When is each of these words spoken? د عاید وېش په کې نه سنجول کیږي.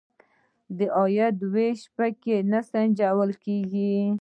د 0.77 0.79
عاید 0.97 1.37
وېش 1.53 1.81
په 1.95 2.05
کې 2.21 2.35
نه 2.51 2.59
سنجول 2.69 3.31
کیږي. 3.43 3.95